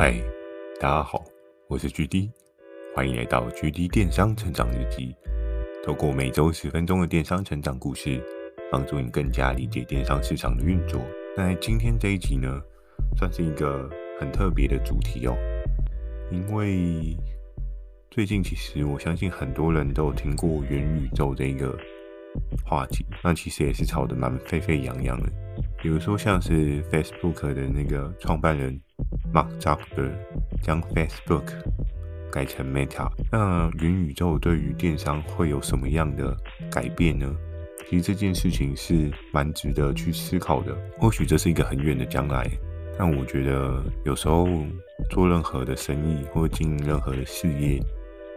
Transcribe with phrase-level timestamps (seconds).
[0.00, 0.14] 嗨，
[0.78, 1.24] 大家好，
[1.66, 2.30] 我是 GD，
[2.94, 5.12] 欢迎来到 GD 电商成长日记。
[5.84, 8.22] 透过每周十分钟的电商成长故事，
[8.70, 11.00] 帮助你更加理解电商市场的运作。
[11.36, 12.62] 那今天这一集呢，
[13.16, 13.90] 算是一个
[14.20, 15.36] 很特别的主题哦，
[16.30, 17.16] 因为
[18.08, 21.76] 最近其实我相信很多人都有听过元宇宙这个
[22.64, 25.28] 话题，那其实也是炒得蛮沸沸扬扬的。
[25.82, 28.80] 比如说像是 Facebook 的那个创办人。
[29.32, 30.12] Mark Zuckerberg
[30.62, 31.44] 将 Facebook
[32.30, 36.36] 改成 Meta，那元宇宙对于电商会有什么样的
[36.70, 37.34] 改变呢？
[37.88, 40.76] 其实这件事情是蛮值得去思考的。
[40.98, 42.46] 或许这是一个很远的将来，
[42.98, 44.46] 但我觉得有时候
[45.08, 47.80] 做任何的生意或经营任何的事业，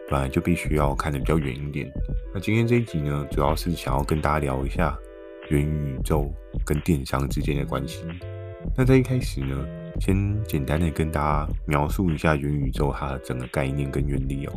[0.09, 1.91] 本来就必须要看得比较远一点。
[2.33, 4.97] 那今天这一集呢，主要是想要跟大家聊一下
[5.49, 6.31] 元宇宙
[6.65, 8.05] 跟电商之间的关系。
[8.77, 9.67] 那在一开始呢，
[10.01, 14.53] 先简单的跟大家描述一下元宇宙它的整个概念跟原理哦。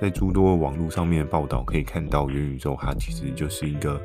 [0.00, 4.00] 在诸多网络上面的报道可以看到，元宇宙它其实就是一个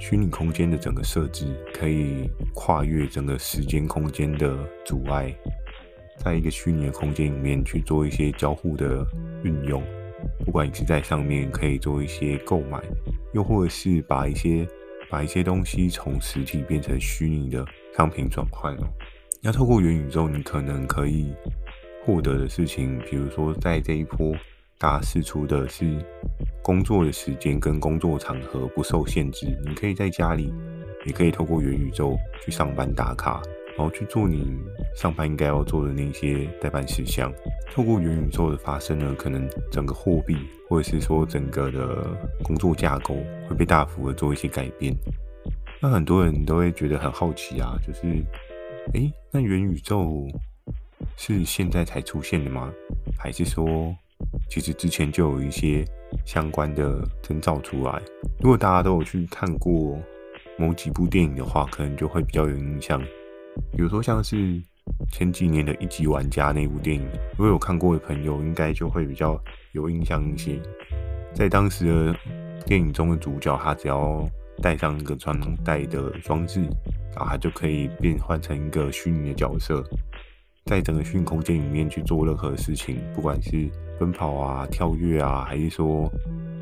[0.00, 5.32] 虚拟空间的整个设置，可以跨越整个时间空间的阻碍，
[6.16, 9.06] 在一个虚拟的空间里面去做一些交互的
[9.44, 9.80] 运用。
[10.44, 12.82] 不管你是在上面可以做一些购买，
[13.32, 14.66] 又或者是把一些
[15.08, 17.64] 把一些东西从实体变成虚拟的
[17.96, 18.88] 商品转换哦。
[19.42, 21.32] 那透过元宇宙，你可能可以
[22.04, 24.34] 获得的事情，比如说在这一波
[24.76, 25.84] 大试出的是
[26.62, 30.52] 工作的时间跟工作场合不受限制，你可以在家里，
[31.04, 33.40] 也可以透过元宇宙去上班打卡，
[33.76, 34.58] 然后去做你
[34.96, 37.32] 上班应该要做的那些待办事项。
[37.72, 40.36] 透过元宇宙的发生呢，可能整个货币
[40.68, 42.04] 或者是说整个的
[42.42, 43.14] 工作架构
[43.48, 44.92] 会被大幅的做一些改变。
[45.80, 48.24] 那很多人都会觉得很好奇啊，就是。
[48.94, 50.26] 诶，那元宇宙
[51.18, 52.72] 是现在才出现的吗？
[53.18, 53.94] 还是说，
[54.48, 55.84] 其实之前就有一些
[56.24, 58.00] 相关的征兆出来？
[58.40, 59.98] 如果大家都有去看过
[60.56, 62.98] 某几部电影的话，可能就会比较有印象。
[63.72, 64.58] 比如说像是
[65.12, 69.38] 前几年的一级玩家那部电影，如果有看过的朋友，应该就会比较
[69.72, 70.58] 有印象一些。
[71.34, 72.18] 在当时的
[72.64, 74.26] 电影中的主角，他只要
[74.62, 76.60] 戴上一个穿戴的装置。
[77.14, 79.82] 然后它就可以变换成一个虚拟的角色，
[80.66, 86.12] 在整个虚拟空间里面去做任何事情，不管是奔跑啊、跳跃啊，还是说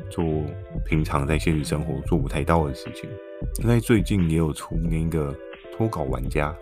[0.09, 0.23] 做
[0.85, 3.09] 平常在现实生活做不太到的事情。
[3.61, 5.35] 那最近也有出那个
[5.75, 6.55] 脱稿玩家，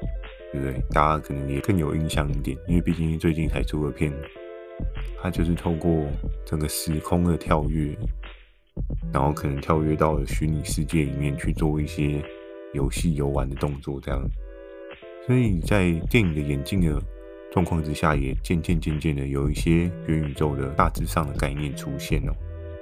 [0.52, 0.82] 对不对？
[0.90, 4.12] 大家可能也更有印象一点，因为毕竟最近才出了片，
[5.22, 6.04] 它就是透过
[6.44, 7.96] 整个时空的跳跃，
[9.12, 12.24] 然后可能跳跃到了虚拟世界里面去做一些。
[12.74, 14.20] 游戏游玩的动作这样，
[15.28, 17.00] 所以在电影的演进的
[17.52, 22.34] 状况之下，也渐渐渐渐的有一些元宇宙的大致上的概念出现哦。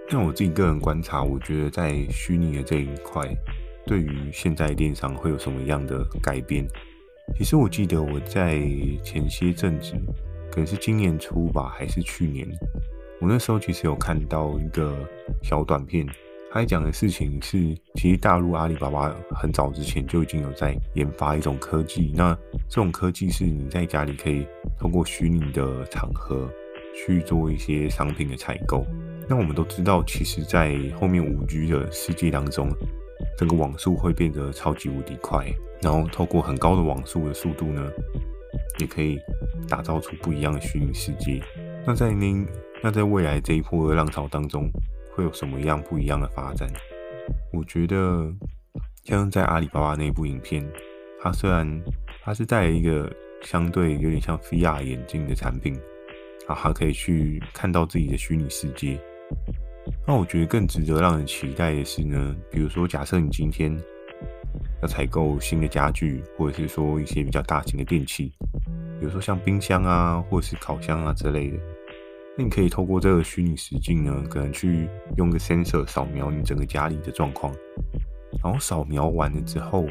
[0.10, 3.22] 那我自己个人观察，我觉得在虚拟的这一块，
[3.86, 6.66] 对于现在电商会有什么样的改变？
[7.38, 8.62] 其实我记得我在
[9.04, 9.92] 前些阵子，
[10.50, 12.48] 可能是今年初吧，还是去年，
[13.22, 14.98] 我那时候其实有看到一个
[15.44, 16.06] 小短片。
[16.54, 17.58] 他讲的事情是，
[17.96, 22.12] 其实大陆阿里巴巴很早之前就已经有在研发一种科技。
[22.14, 22.38] 那
[22.68, 24.46] 这种科技是你在家里可以
[24.78, 26.52] 通过虚拟的场合
[26.94, 28.86] 去做一些商品的采购。
[29.30, 32.70] 那我们都知道，其实，在后面五 G 的世界当中，
[33.38, 35.48] 整个网速会变得超级无敌快。
[35.82, 37.90] 然后透过很高的网速的速度呢，
[38.80, 39.18] 也可以
[39.70, 41.42] 打造出不一样的虚拟世界。
[41.88, 42.46] 那在那
[42.84, 44.68] 那在未来这一波的浪潮当中，
[45.14, 46.68] 会有什么样不一样的发展？
[47.54, 48.34] 我觉得，
[49.04, 50.68] 像在阿里巴巴那部影片，
[51.22, 51.82] 它虽然
[52.24, 53.12] 它是带一个
[53.44, 55.76] 相对有点像 VR 眼镜的产品，
[56.48, 59.00] 啊，它可以去看到自己的虚拟世界。
[60.08, 63.76] 那我觉得更值得让人期待的是呢，比如说，假设你今天
[64.82, 68.34] 要采购新的家具，或者是说一些比较大型的电器，
[69.00, 71.58] 比如说像冰箱啊，或者是烤箱啊之类的。
[72.38, 74.88] 那你可以透过这个虚拟实境呢，可能去
[75.18, 77.54] 用个 sensor 扫描你整个家里的状况，
[78.42, 79.86] 然后扫描完了之后，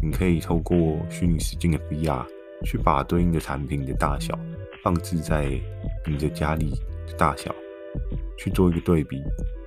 [0.00, 2.24] 你可以透过虚拟实境的 VR
[2.64, 4.38] 去把对应的产品的大小
[4.84, 5.60] 放置在
[6.06, 6.70] 你的家里
[7.06, 7.52] 的大小，
[8.38, 9.20] 去做一个对比，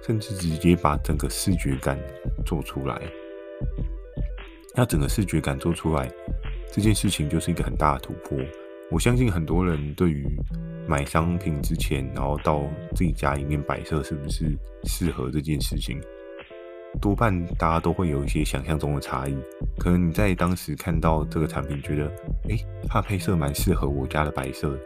[0.06, 2.00] 甚至直接把整个视觉感
[2.46, 3.02] 做出来。
[4.74, 6.10] 那整个视觉感做出来，
[6.72, 8.38] 这件事情就是一个很大的突破。
[8.92, 10.26] 我相信很多人对于
[10.88, 12.64] 买商品之前，然后到
[12.96, 16.00] 自己家里面摆设是不是适合这件事情，
[17.02, 19.36] 多半大家都会有一些想象中的差异。
[19.80, 22.06] 可能你在当时看到这个产品，觉得，
[22.50, 24.78] 诶，它配色蛮适合我家的摆设，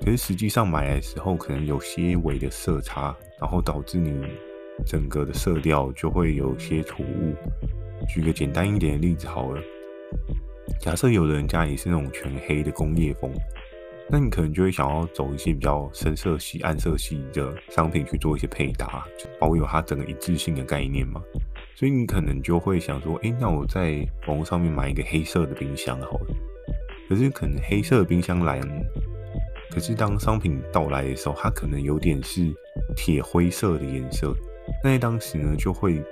[0.00, 4.26] 可是实际上买来的时候，可能有些微的色差，然后导致你
[4.84, 7.34] 整个的色调就会有些突兀。
[8.08, 9.60] 举个简单一点的例子好了，
[10.80, 13.30] 假设有的人家里是那种全黑的工业风，
[14.08, 21.20] 那你可能就会想要走一些比较深色系、暗色系的商品去做一些配搭，就保有它整个一致性的概念嘛。
[21.74, 26.34] 所以你可能就会想说，诶，那我在网络上面买一个黑色的冰箱好了。
[27.08, 28.60] 可是可能黑色冰箱来。
[29.68, 32.50] 可是当商品到来的时候，它可能有点是
[32.96, 34.34] 铁灰色的颜色，
[34.82, 36.02] 那在当时呢，就会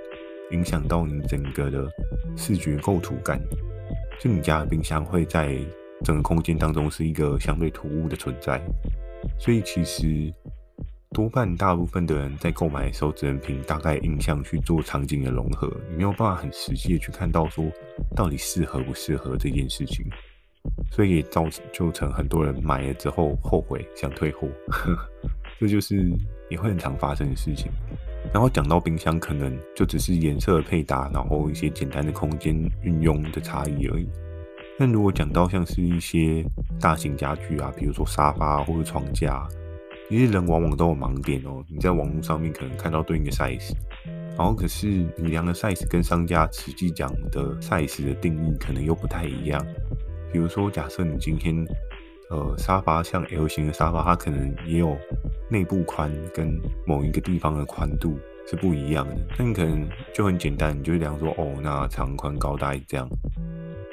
[0.51, 1.87] 影响到你整个的
[2.35, 3.41] 视觉构图感，
[4.19, 5.57] 就你家的冰箱会在
[6.03, 8.61] 整个空间当中是一个相对突兀的存在。
[9.39, 10.33] 所以其实
[11.11, 17.65] 多半大部分的人在购买的时候，只能凭大概印象去做场景的融合，你没有办法很实际的去看到说
[18.15, 20.05] 到底适合不适合这件事情。
[20.91, 24.47] 所以也造就成很多人买了之后后悔想退货，
[25.59, 26.11] 这就是
[26.49, 27.71] 也会很常发生的事情。
[28.33, 34.09] 然后讲到冰箱，可能就只是颜色的配搭，然后一些简单的空间运用的差异而已。
[34.77, 36.45] 但如果讲到像是一些
[36.79, 39.47] 大型家具啊，比如说沙发或者床架，
[40.09, 41.63] 其实人往往都有盲点哦。
[41.67, 43.71] 你在网络上面可能看到对应的 size，
[44.37, 44.87] 然后可是
[45.17, 49.65] 你量的 size 跟商家实际讲的 size 的定义可能又不太一样。
[50.33, 51.55] 比如说，假设你今天，
[52.29, 54.97] 呃，沙发像 L 型的沙发，它可能也有
[55.49, 59.15] 内部宽跟某一个地方的宽度是不一样的。
[59.39, 63.07] 那你可能就很简单，你就量说，哦，那长宽高大概这样，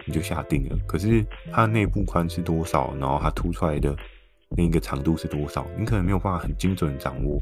[0.07, 0.77] 你就下定了。
[0.87, 3.97] 可是它内部宽是多少，然后它凸出来的
[4.57, 7.41] 那个长度是多少，你可能没有办法很精准掌握，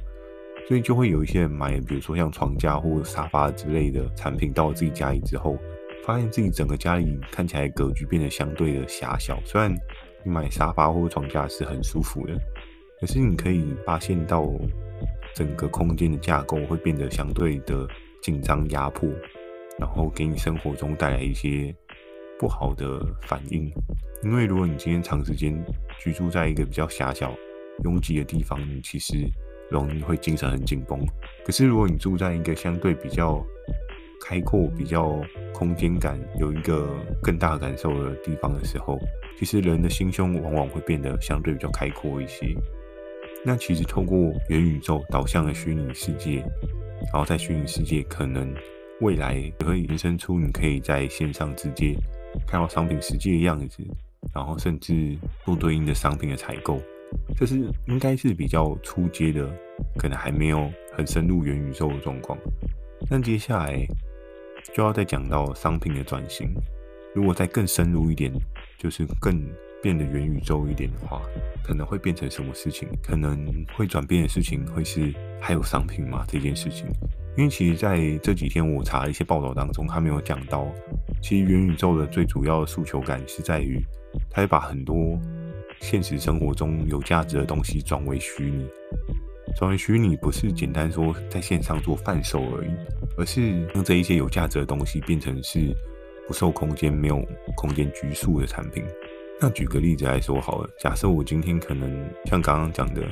[0.69, 5.59] 所以就会有一些人买，比如说像床架或沙发之类的产品到自己家里之后。
[6.03, 9.39] 发现自己整个家里看起来格局变得相对的狭小。
[9.45, 9.71] 虽然
[10.25, 12.35] 你买沙发或床架是很舒服的，
[12.99, 14.51] 可是你可以发现到
[15.35, 17.87] 整个空间的架构会变得相对的
[18.23, 19.11] 紧张压迫，
[19.79, 21.73] 然后给你生活中带来一些
[22.41, 22.99] 不好的
[23.29, 23.71] 反应。
[24.25, 25.55] 因为如果你今天长时间
[25.99, 27.35] 居住在一个比较狭小、
[27.85, 29.15] 拥挤的地方，你其实
[29.71, 30.99] 容易会精神很紧绷。
[31.45, 33.45] 可是如果你住在一个相对比较
[34.27, 35.21] 开阔、比较
[35.53, 36.89] 空间感有一个
[37.23, 38.99] 更大感受的地方的时候，
[39.39, 42.55] 其实人的心胸往往会变得相对比较开阔一些。
[43.45, 46.45] 那其实透过元宇宙导向的虚拟世界，
[47.13, 48.55] 然后在虚拟世界可能
[49.01, 51.95] 未来也会延伸出你可以在线上直接
[52.47, 53.83] 看到商品实际的样子，
[54.35, 56.81] 然后甚至做对应的商品的采购，
[57.37, 59.49] 这是应该是比较初阶的，
[59.99, 62.39] 可能还没有很深入元宇宙的状况。
[63.09, 63.87] 但接下来。
[64.75, 66.47] 就要再讲到商品的转型，
[67.15, 68.31] 如果再更深入一点，
[68.79, 69.43] 就是更
[69.83, 71.23] 变得元宇宙一点的话，
[71.65, 72.87] 可能会变成什么事情？
[73.03, 73.39] 可能
[73.75, 76.27] 会转变的事情会是还有商品吗？
[76.29, 76.87] 这件事情，
[77.37, 80.67] 因为其实在这几天我查了一些报道当中，他没有讲到，
[81.23, 83.81] 其实元宇宙的最主要的诉求感是在于，
[84.31, 85.19] 他会把很多
[85.81, 88.67] 现实生活中有价值的东西转为虚拟。
[89.57, 92.71] 转为虚拟不是简单说在线上做贩售而已，
[93.17, 95.75] 而是让这一些有价值的东西变成是
[96.27, 97.21] 不受空间、没有
[97.57, 98.85] 空间拘束的产品。
[99.41, 101.91] 那举个例子来说好了，假设我今天可能
[102.27, 103.03] 像刚刚讲的，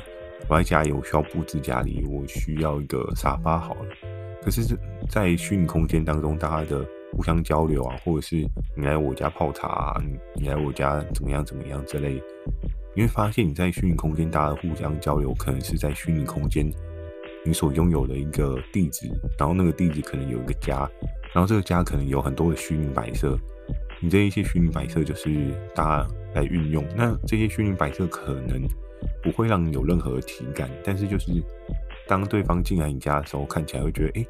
[0.49, 3.87] 我在家里我需要布置家里，我需要一个沙发好了。
[4.43, 4.63] 可是，
[5.11, 8.37] 在虚拟空间当中，大家的互相交流啊，或者是
[8.77, 10.03] 你来我家泡茶啊，
[10.37, 12.23] 你来我家怎么样怎么样之类。
[12.95, 16.71] 你会发现，你在虚拟空间，大家互相交流，可能是在虚拟空间
[17.45, 19.07] 你所拥有的一个地址，
[19.39, 20.89] 然后那个地址可能有一个家，
[21.33, 23.39] 然后这个家可能有很多的虚拟摆设，
[24.01, 25.29] 你这一些虚拟摆设就是
[25.75, 26.85] 大家来运用。
[26.97, 28.63] 那这些虚拟摆设可能
[29.23, 31.33] 不会让你有任何体感，但是就是
[32.07, 34.27] 当对方进来你家的时候，看起来会觉得，诶，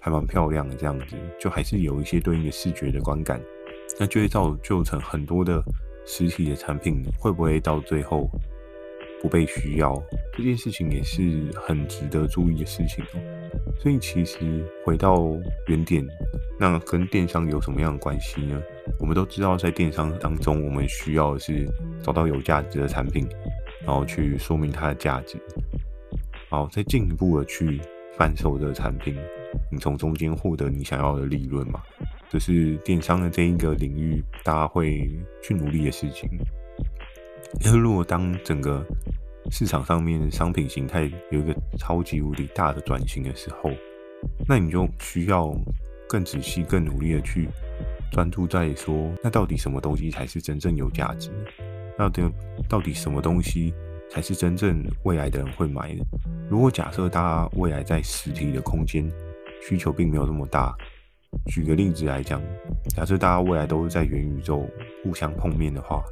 [0.00, 3.40] 还蛮漂亮的这样子，就还是有一些对应的视觉的观感，
[3.98, 5.62] 那就会造就成很多的。
[6.10, 8.30] 实体的产品会不会到最后
[9.20, 9.94] 不被需要？
[10.34, 13.20] 这件事情也是很值得注意的事情哦。
[13.78, 15.36] 所以其实回到
[15.66, 16.02] 原点，
[16.58, 18.58] 那跟电商有什么样的关系呢？
[18.98, 21.68] 我们都知道，在电商当中，我们需要的是
[22.02, 23.28] 找到有价值的产品，
[23.88, 25.38] 然后去说明它的价值，
[26.50, 27.80] 然后再进一步的去
[28.18, 29.16] 贩售这个产品，
[29.72, 31.80] 你从中间获得你想要的利润嘛。
[32.28, 35.08] 这是电商的这一个领域，大家会
[35.42, 36.28] 去努力的事情。
[37.64, 38.84] 因为如果当整个
[39.50, 43.70] 市场上面商品形态有一个超级无敌大的转型的时候，
[44.46, 45.50] 那你就需要
[46.06, 47.48] 更仔细、更努力的去
[48.12, 51.30] 专注在说，那到底什么东西才是真正有价值？
[51.98, 52.34] 那到底
[52.68, 53.74] 到底什么东西
[54.08, 56.04] 才是真正未来的人会买的。
[56.48, 59.10] 如果假设大家未来在实体的空间
[59.60, 60.74] 需求并没有那么大，
[61.46, 62.40] 举个例子来讲，
[62.96, 64.66] 假设大家未来都是在元宇宙
[65.02, 66.02] 互相碰面的话，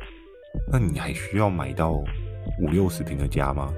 [0.71, 3.73] 那你还需要买到五六十坪的家吗？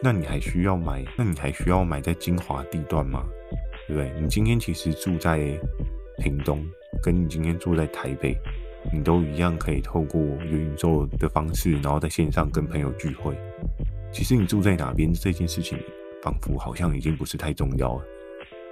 [0.00, 1.04] 那你还需要买？
[1.16, 3.24] 那你还需要买在精华地段吗？
[3.88, 4.12] 对不对？
[4.20, 5.38] 你今天其实住在
[6.18, 6.64] 屏东，
[7.02, 8.38] 跟你今天住在台北，
[8.92, 13.36] 你都一样可以透过元宇宙的方式，然后在线上跟朋友聚会。
[14.12, 15.78] 其实你住在哪边这件事情，
[16.22, 18.02] 仿佛好像已经不是太重要了。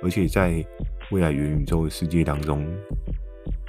[0.02, 0.64] 而且在
[1.10, 2.66] 未来元宇宙的世界当中，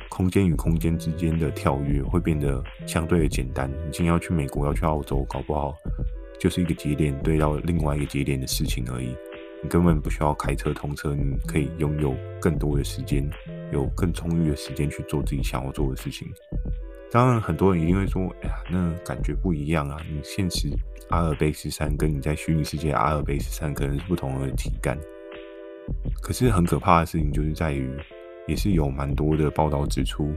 [0.09, 3.69] 空间与空间之间的跳跃会变得相对的简单。
[3.69, 5.75] 你今天要去美国，要去澳洲，搞不好
[6.39, 9.15] 就是一个节点对到另外一个节点的事情而已。
[9.63, 13.27] 你根本不需要开车通车，你可以拥有更多的时间，
[13.71, 16.27] 有更充裕的时间去做自己想要做的事情。
[17.09, 19.97] 当然，很多人一定会说：“哎呀，那感觉不一样啊！
[20.11, 20.67] 你现实
[21.09, 24.97] 阿尔卑斯山跟你在虚拟世界阿尔卑斯山可能是不同的体感。”
[26.21, 27.89] 可是很可怕的事情就是在于，
[28.45, 30.35] 也是有蛮多的报道指出，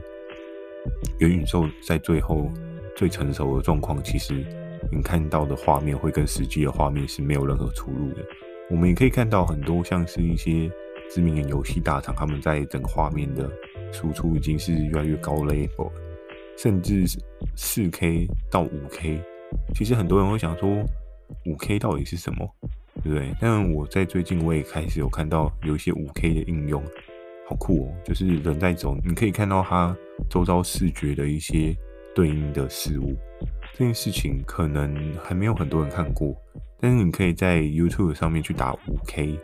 [1.19, 2.49] 元宇宙在最后
[2.95, 4.45] 最成熟的状况，其实
[4.89, 8.23] 你看到的画面会跟实际的画面是没有任何出入的。
[8.69, 10.71] 我们也可以看到很多像是一些
[11.13, 13.51] 知名的游戏大厂，他们在整个画面的
[13.91, 15.91] 输出已经是越来越高 level。
[16.57, 17.05] 甚至
[17.55, 19.19] 四 K 到五 K，
[19.73, 20.69] 其实很多人会想说，
[21.45, 22.47] 五 K 到底是什么，
[23.01, 23.33] 对不对？
[23.39, 26.83] 但我在最近我也开始有看到有一些五 K 的应用，
[27.47, 27.93] 好酷哦！
[28.05, 29.95] 就是人在走，你可以看到它
[30.29, 31.75] 周遭视觉的一些
[32.13, 33.15] 对应的事物。
[33.73, 36.35] 这件事情可能还没有很多人看过，
[36.79, 39.35] 但是你可以在 YouTube 上面去打五 K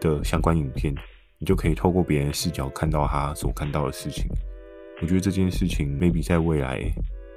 [0.00, 0.94] 的相关影片，
[1.38, 4.26] 你就可以透过别人视角看到他所看到的事情。
[5.02, 6.80] 我觉得这件事情 maybe 在未来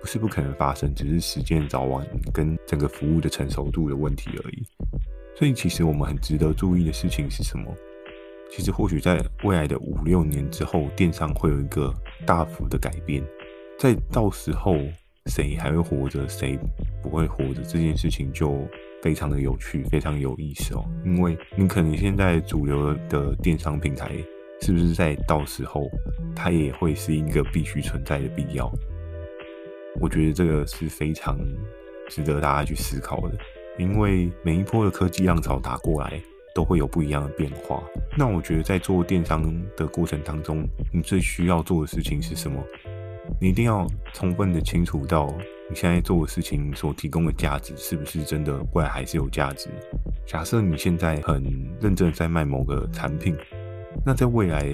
[0.02, 4.64] 不是不可能发生，只是时间早晚跟整个服务的成熟度的问题而已。
[5.36, 7.74] 所以，其实我们很值得注意的事情是什么？
[8.52, 11.92] 其实，或许在未来的五六年之后，电商会有一个
[12.26, 13.24] 大幅的改变。
[13.80, 14.76] 在到时候，
[15.32, 16.58] 谁还会活着，谁
[17.02, 18.68] 不会活着，这件事情就
[19.02, 20.86] 非常的有趣，非常有意思哦。
[21.06, 24.12] 因为你可能现在主流的电商平台。
[24.62, 25.90] 是不是在到时候，
[26.34, 28.72] 它也会是一个必须存在的必要？
[30.00, 31.38] 我觉得这个是非常
[32.08, 33.38] 值得大家去思考的，
[33.78, 36.18] 因为每一波的科技浪潮打过来，
[36.56, 37.84] 都会有不一样的变化。
[38.18, 39.44] 那我觉得在做电商
[39.76, 42.64] 的过程当中，你最需要做的事情是什么？
[43.40, 45.34] 你一定要充分的清楚到
[45.70, 49.70] 你现在做的事情所提供的价值是不是真的未来还是有价值。
[50.26, 51.44] 假设你现在很
[51.82, 53.36] 认真在卖某个产品。
[54.06, 54.66] 那在未来，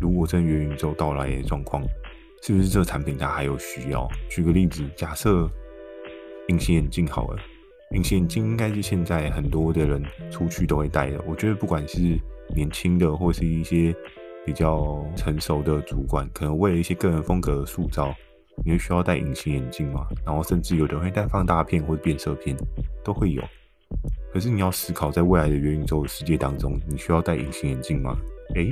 [0.00, 1.82] 如果真元宇宙到来的状况，
[2.42, 4.08] 是不是这个产品它还有需要？
[4.28, 5.48] 举个例子，假设
[6.48, 7.38] 隐形眼镜好了，
[7.94, 11.22] 隐形眼镜应该是现在很多的人出去都会戴的。
[11.26, 12.18] 我觉得不管是
[12.54, 13.94] 年轻的，或是一些
[14.48, 18.14] 比较成熟的主管，可能为了一些个人风格的塑造，
[18.64, 20.06] 你会需要戴隐形眼镜嘛？
[20.24, 22.56] 然后甚至有的人会戴放大片或者变色片，
[23.04, 23.42] 都会有。
[24.32, 28.16] 可是你要思考，在未来的元宇宙的世界当中，你需要戴隐形眼镜吗？
[28.56, 28.70] 哎，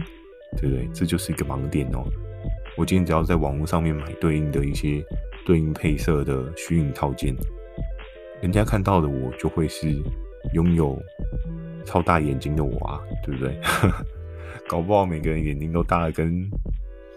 [0.56, 0.88] 对不对？
[0.94, 2.02] 这就是一个盲点哦。
[2.78, 5.04] 我今天只要在网络上面买对应的一些
[5.44, 7.36] 对应配色的虚拟套件，
[8.40, 9.94] 人家看到的我就会是
[10.54, 10.98] 拥有
[11.84, 13.60] 超大眼睛的我啊，对不对？
[14.68, 16.48] 搞不好每个人眼睛都大的跟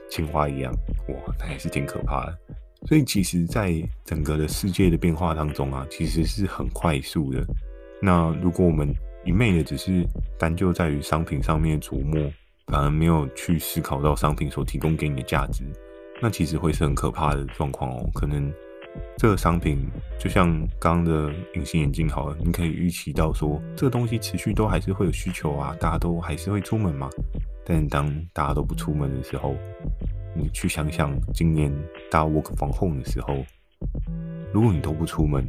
[0.09, 0.71] 青蛙一样，
[1.07, 2.37] 哇，那也是挺可怕的。
[2.87, 3.73] 所以其实，在
[4.05, 7.45] 整个的世界的变化当中啊，其实是很快速的。
[8.01, 8.93] 那如果我们
[9.25, 10.05] 一昧的只是
[10.37, 12.31] 单就在于商品上面琢磨，
[12.67, 15.63] 反而没有去思考到商品所提供给你的价值，
[16.21, 18.09] 那其实会是很可怕的状况哦。
[18.13, 18.49] 可能
[19.17, 19.79] 这个商品
[20.17, 27.09] 就像刚刚的隐形眼镜好了，你可以预期到说这个东西持续都还是会有需求啊，大家都还是会出门嘛。
[27.65, 29.55] 但当大家都不出门的时候，
[30.35, 31.71] 你去想想今年
[32.09, 33.35] 大家 work from home 的时候，
[34.53, 35.45] 如果你都不出门，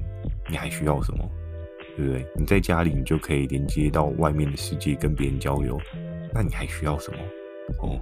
[0.51, 1.25] 你还需要什么？
[1.97, 2.27] 对不对？
[2.37, 5.79] 你在家里，你就可以连接到外面的世界，跟别人交流。
[6.33, 7.19] 那你还需要什么？
[7.83, 8.01] 哦，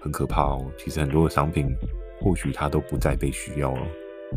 [0.00, 0.64] 很可怕哦。
[0.78, 1.74] 其实很多的商品，
[2.20, 3.86] 或许它都不再被需要了。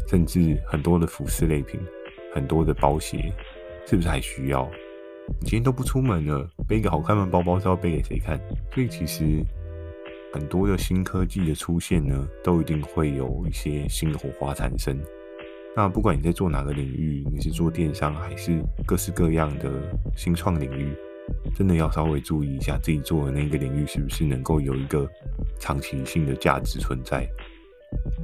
[0.07, 1.79] 甚至很多的服饰类品，
[2.33, 3.31] 很多的包鞋，
[3.85, 4.69] 是不是还需要？
[5.39, 8.39] 你今天都不出门了，背一个好看的包包是要背给谁看？
[8.73, 9.41] 所以其实
[10.33, 14.97] 很多的新科技的出现呢，都一定会有一些新的火花产生。
[15.75, 19.71] 那不管你在做哪个领域，你是做电商还是各式各样的
[20.15, 20.93] 新创领域，
[21.55, 25.09] 真的要稍微注意一下自己做的那个领域是不是能够有一个
[25.59, 27.27] 长期性的价值存在。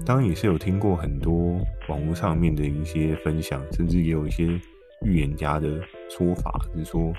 [0.06, 4.60] 当然也是有听过很多网络上面的一些分享，甚至也有一些
[5.06, 7.14] 预言家的说法，就是说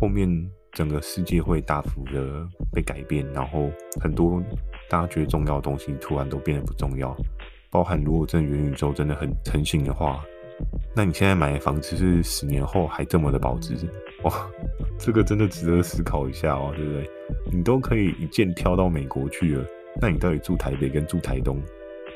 [0.00, 0.28] 后面
[0.72, 3.70] 整个世界会大幅的被改变，然后
[4.00, 4.42] 很多
[4.88, 7.16] 大家觉得重要的东西突然都变得不重要，
[7.70, 10.24] 包含如果真的元宇宙真的很成型的话，
[10.96, 13.74] 那你现在买的房子是十年后还这么的保值，
[14.24, 14.50] 哇，
[14.98, 17.10] 这个真的值得思考一下哦，对不对？
[17.52, 19.64] 你都可以一键跳到美国去了，
[20.00, 21.60] 那你到底住台北跟住台东？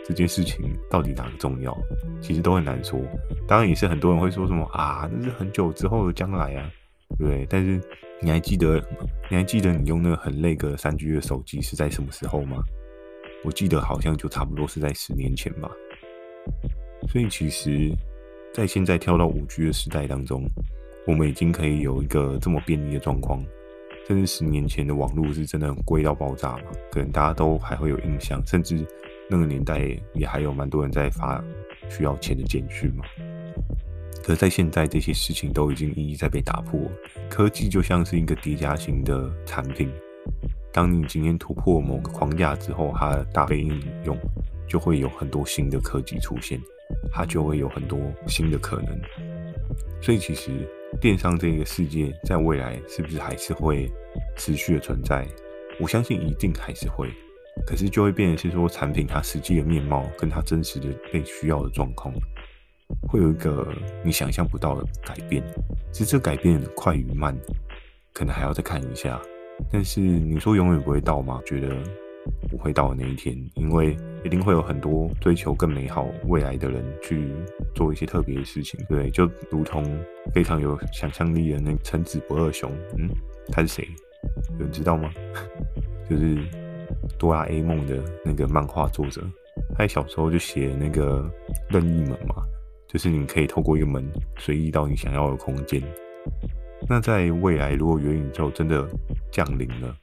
[0.05, 1.76] 这件事情到底哪个重要？
[2.21, 2.99] 其实都很难说。
[3.47, 6.71] 当然也是很多人会说什么啊，那是很久之后的将来啊，
[7.19, 7.47] 对不对？
[7.50, 7.81] 但是
[8.23, 8.83] 你还记得
[9.31, 12.62] 你还记得你用那个很那个三 G 的手机是在什么时候吗？
[13.45, 15.71] 我记得好像就差不多是在十年前吧。
[17.09, 17.90] 所以其实，
[18.55, 20.43] 在现在跳到五 G 的时代当中，
[21.07, 23.45] 我们已经可以有一个这么便利的状况。
[24.07, 26.62] 甚至十年前的网络是真的很贵到爆炸嘛？
[26.90, 28.87] 可能大家都还会有印象，甚至。
[29.29, 31.43] 那个年代也还有蛮多人在发
[31.91, 33.05] 需要钱的简讯嘛，
[34.23, 36.81] 可是在现在这些事情都已经一一在被打破。
[37.29, 39.91] 科技就像是一个叠加型的产品，
[40.73, 44.17] 当你今天突破某个框架之后，它大被应用，
[44.67, 46.61] 就会有很多新的科技出现，
[47.13, 48.99] 它就会有很多新的可能。
[50.01, 50.51] 所以其实
[51.01, 53.91] 电商这个世界在未来是不是还是会
[54.37, 55.27] 持续的存在？
[55.81, 57.09] 我相信一定还是会。
[57.67, 62.15] 可是就会变成是说，产品它实际的面貌跟它真实的被需要的状况，
[63.09, 63.67] 会有一个
[64.05, 65.43] 你想象不到的改变。
[65.93, 67.37] 其实这改变快与慢，
[68.12, 69.21] 可能还要再看一下。
[69.71, 71.41] 但是你说永远不会到吗？
[71.45, 71.77] 觉得
[72.49, 77.31] 不会到的那一天，因为一定会有很多追求更美好未来的人去
[77.75, 78.79] 做一些特别的事情。
[78.88, 79.85] 对，就如同
[80.33, 83.11] 非常有想象力的那个橙子不二雄，嗯，
[83.50, 83.88] 他是谁？
[84.53, 85.11] 有人知道吗？
[86.09, 86.68] 就是。
[87.19, 89.23] 哆啦 A 梦的那个漫画作者，
[89.76, 91.31] 他小时候就写那个
[91.69, 92.43] 任意门嘛，
[92.88, 94.05] 就是你可以透过一个门
[94.38, 95.83] 随意到你想要的空间。
[96.88, 98.88] 那在未来，如果元宇宙真的
[99.31, 99.97] 降临了，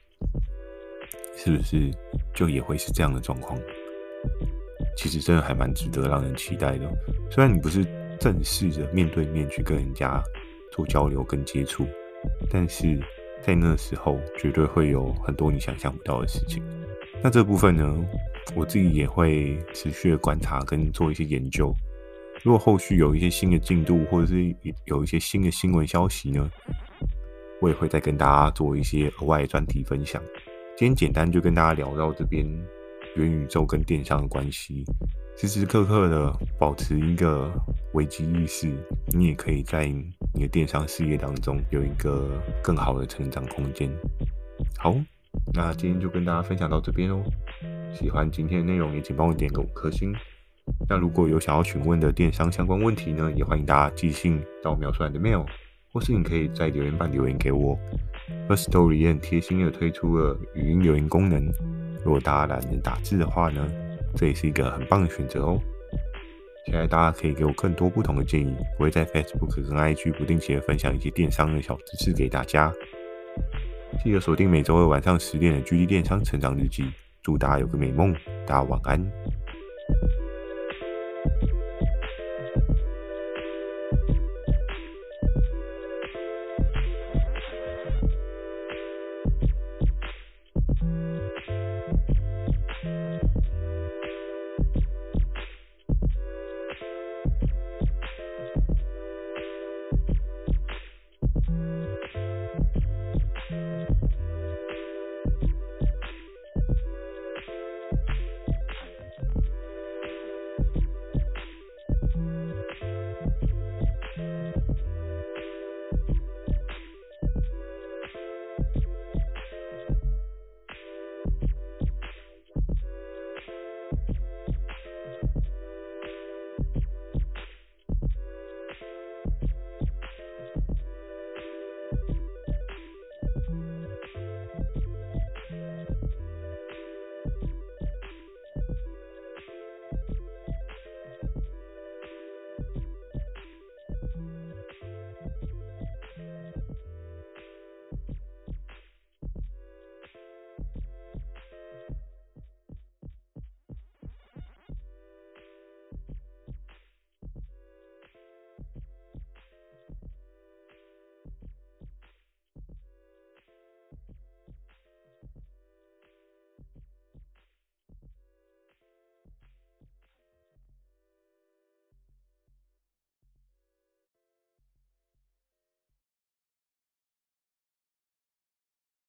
[1.36, 1.90] 是不是
[2.34, 3.58] 就也会是这样的状况？
[4.96, 6.86] 其实真的还蛮值得让人期待的。
[7.30, 7.84] 虽然你不是
[8.18, 10.22] 正式的面对面去跟人家
[10.72, 11.86] 做交流跟接触，
[12.50, 13.00] 但是。
[13.42, 16.64] 在那时候，绝对会有很多你想象不到的事情。
[17.22, 18.06] 那这部分呢，
[18.54, 21.74] 我自己也会持续的观察跟做一些研究。
[22.44, 26.48] 如果后续有一些新的进度，或者是有一些新的新闻消息呢，
[27.60, 30.22] 我也会再跟大家做一些额外的专题分享。
[30.76, 32.46] 今天简单就跟大家聊到这边，
[33.16, 34.84] 元宇宙跟电商的关系。
[35.36, 37.50] 时时刻刻的保持一个
[37.94, 38.72] 危机意识，
[39.08, 43.90] 你也可以在你的电商事业当中有一个更好的成长空间。
[44.78, 44.94] 好，
[45.54, 47.22] 那今天就跟大家分享到这边哦。
[47.92, 50.14] 喜欢今天的内容，也请帮我点个五颗星。
[50.88, 55.46] 那如果有想要询问的电商相关问题呢，也欢迎大家寄信到描述栏的 mail，
[55.92, 57.78] 或是你可以在留言板留言给我。
[58.48, 61.46] Firstory 也很贴心的推出了语音留言功能，
[62.04, 63.66] 如果大家懒得打字的话呢，
[64.16, 65.60] 这也是一个很棒的选择哦！
[66.64, 72.72] 期待大家可以给我更多不同的建议，我会在 Facebook 跟 IG 不定期的分享一些电商的小知识给大家。
[74.02, 76.84] 记得锁定每周二晚上十点的《巨力电商成长日记》，
[77.22, 78.14] 祝大家有个美梦，
[78.46, 79.00] 大家晚安。